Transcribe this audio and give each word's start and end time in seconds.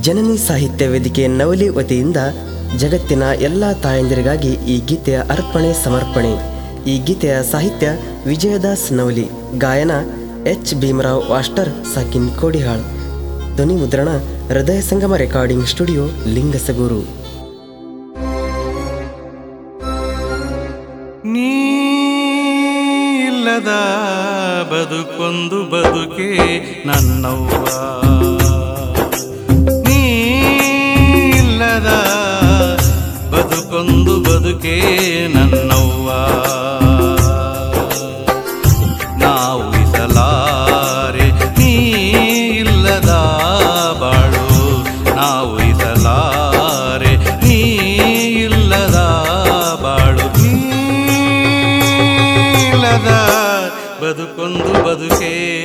ಜನನಿ 0.00 0.48
ಸಾಹಿತ್ಯ 0.48 0.86
ವೇದಿಕೆ 0.86 1.26
ನವಲಿ 1.26 1.68
ವತಿಯಿಂದ 1.68 2.16
ಜಗತ್ತಿನ 2.76 3.22
ಎಲ್ಲ 3.22 3.72
ತಾಯಂದಿರಿಗಾಗಿ 3.72 4.48
ಈ 4.48 4.86
ಗೀತೆಯ 4.86 5.18
ಅರ್ಪಣೆ 5.18 5.84
ಸಮರ್ಪಣೆ. 5.84 6.54
ಈ 6.90 6.98
ಗೀತೆಯ 6.98 7.36
ಸಾಹಿತ್ಯ 7.52 7.88
ವಿಜಯದಾಸ್ 8.26 8.92
ನವಲಿ. 8.92 9.28
ಗಾಯನ 9.58 9.90
ಎಚ್. 10.46 10.74
ಭೀಮರಾವ್ 10.74 11.30
ವಾಸ್ಟರ್ 11.30 11.68
ಸಾಕಿನ್ 11.94 12.30
ಕೋಡಿಹಾಳ್. 12.30 12.80
ಧ್ವನಿ 13.56 13.74
ಮುದ್ರಣ 13.74 14.08
ಹೃದಯ 14.48 14.80
ಸಂಗಮ 14.80 15.16
ರೆಕಾರ್ಡಿಂಗ್ 15.16 15.66
ಸ್ಟುಡಿಯೋ, 15.66 16.08
ಲಿಂಗಸಗೂರು. 16.26 17.24
ನೀಲ್ಲದ 21.24 23.68
ಬದುಕೊಂದು 24.64 25.70
ಬದುಕೆ 25.70 26.38
ನನ್ನವ್ವ. 26.86 27.66
ಬದುಕೆ 34.44 35.28
ನನ್ನವ್ವ. 35.28 36.10
ನಾವು 39.18 39.82
ಇಸಲಾರೆ 39.82 41.30
ನೀ 41.30 41.72
ಇಲ್ಲದ 42.58 43.08
ಬಾಳು. 44.00 44.44
ನಾವು 45.14 45.60
ಇಸಲಾರೆ 45.60 47.16
ನೀ 47.16 47.60
ಇಲ್ಲದ 48.44 48.96
ಬಾಳು. 49.82 50.42
ನೀ 50.42 50.52
ಇಲ್ಲದ 52.68 53.10
ಬದುಕೊಂದು 54.02 54.84
ಬದುಕೇ 54.84 55.63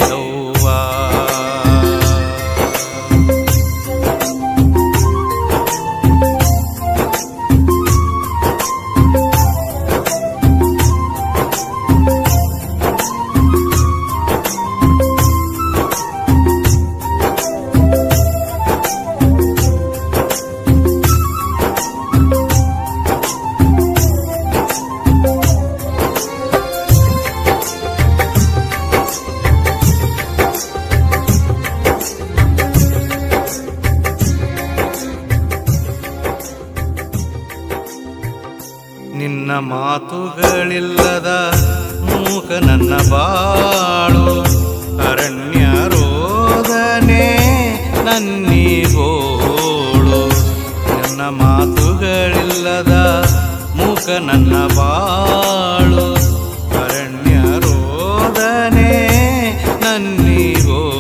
ಮಾತುಗಳಿಲ್ಲದ 39.60 41.54
ಮೂಕ 42.02 42.52
ನನ್ನ 42.52 42.93
ಬಾಳು. 43.12 44.43
ಅರಣ್ಯ 45.12 45.88
ರೋದನೆ 45.88 47.38
ನನ್ನಿಗೋಳು 48.05 50.30
ನನ್ನ 51.02 51.21
ಮಾತುಗಳಿಲ್ಲದ 51.21 53.24
ಮೂಕ 53.76 54.10
ನನ್ನ 54.10 54.68
ಬಾಳು. 54.68 56.13
ಅರಣ್ಯ 56.84 57.60
ರೋದನೆ 57.60 59.07
ನನ್ನಿಗೋಳು 59.82 60.99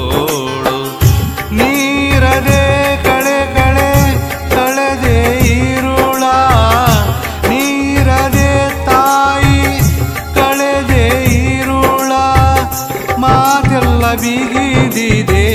ಬಿಗಿದಿದೆ 14.21 15.45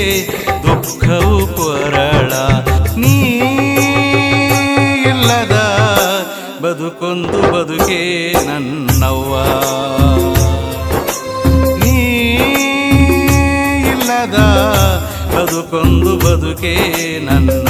ದುಃಖವು 0.63 1.47
ಕೊರಳ. 1.47 2.31
ನೀ 2.97 3.15
ಇಲ್ಲದ 5.09 5.55
ಬದುಕೊಂದು 6.61 7.41
ಬದುಕೆ 7.53 8.01
ನನ್ನವ್ವ. 8.47 9.33
ನೀ 11.79 11.95
ಇಲ್ಲದ 13.91 14.37
ಬದುಕೊಂದು 15.35 16.17
ಬದುಕೆ 16.17 16.75
ನನ್ನವ್ವ 17.25 17.64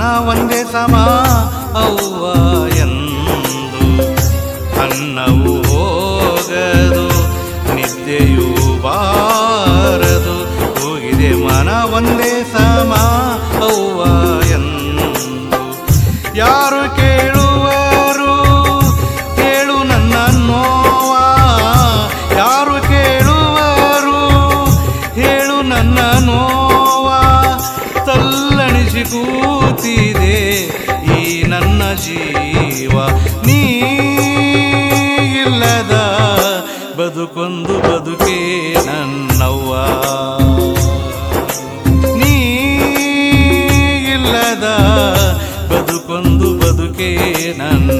ಮನ 0.00 0.10
ಒಂದೇ 0.28 0.60
ಸಮ 0.72 0.94
ಅವ್ವ 1.80 2.22
ಕೂತಿದೆ 29.04 30.56
ಈ 31.18 31.42
ನನ್ನ 31.42 31.82
ಜೀವ. 31.94 32.98
ನೀ 33.46 33.60
ಇಲ್ಲದ 35.40 35.94
ಬದುಕೊಂದು 36.96 37.78
ಬದುಕೆ 37.78 38.74
ನನ್ನವ್ವ. 38.86 39.72
ನೀ 42.18 42.34
ಇಲ್ಲದ 44.12 44.64
ಬದುಕೊಂದು 45.72 46.58
ಬದುಕೆ 46.58 47.10
ನನ್ನವ್ವ 47.58 47.99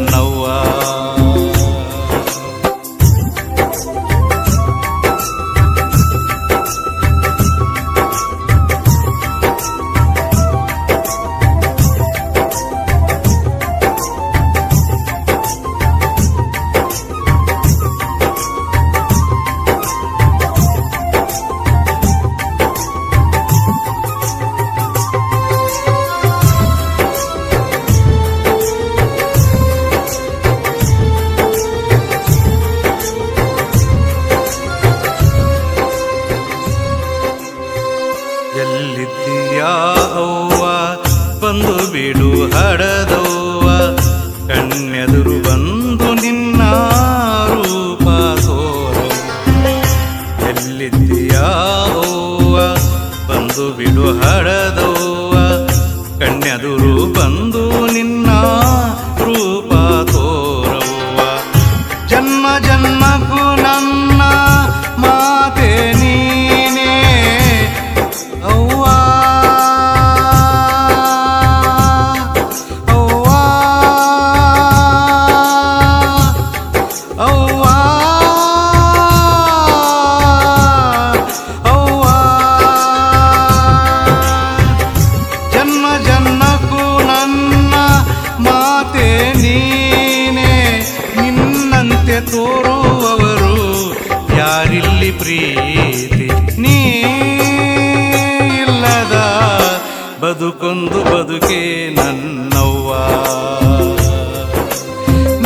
ಬದುಕೊಂದು 100.22 101.04
ಬದುಕೆ 101.04 101.88
ನನ್ನವ್ವ. 101.94 102.92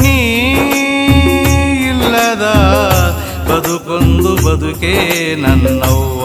ನೀ 0.00 0.16
ಇಲ್ಲದ 1.88 2.46
ಬದುಕೊಂದು 3.50 4.46
ಬದುಕೆ 4.46 5.34
ನನ್ನವ್ವ. 5.34 6.24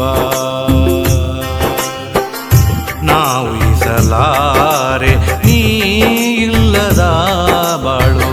ನಾವು 3.06 3.80
ಸಲಾರೆ 3.80 5.16
ನೀ 5.46 5.60
ಇಲ್ಲದ 6.44 7.00
ಬಾಳು. 7.86 8.30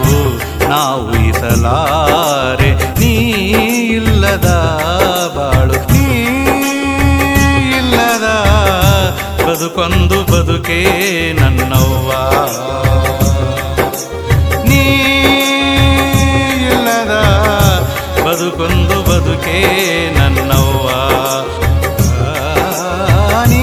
ನಾವು 0.69 1.33
ಸಲಾರೆ 1.35 2.75
ನೀ 2.75 3.13
ಇಲ್ಲದ 3.97 4.66
ಬದುಕೊಂದು 9.57 10.25
ಬದುಕೇ 10.25 10.79
ನನ್ನವ್ವ. 11.33 12.11
ನೀ 14.69 14.81
ಇಲ್ಲದ 16.67 17.15
ಬದುಕೊಂದು 18.27 19.03
ಬದುಕೇ 19.03 19.59
ನನ್ನವ್ವ. 20.19 20.89
ನೀ 23.47 23.63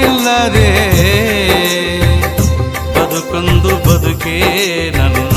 ಇಲ್ಲದೆ 0.00 0.68
ಬದುಕೊಂದು 2.96 3.68
ಬದುಕೇ 3.88 4.38
ನನ್ನ 4.90 5.36